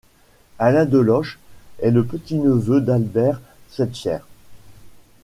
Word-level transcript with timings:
Alain 0.57 0.85
Deloche 0.85 1.37
est 1.79 1.91
le 1.91 2.03
petit-neveu 2.03 2.81
d'Albert 2.81 3.39
Schweitzer. 3.69 4.17